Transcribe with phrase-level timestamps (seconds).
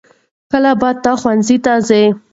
[0.51, 2.03] کله به ته ښوونځي ته ځې؟